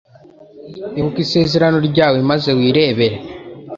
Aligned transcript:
Ibuka 0.99 1.19
Isezerano 1.25 1.77
ryawe 1.89 2.17
maze 2.29 2.49
wirebere 2.57 3.17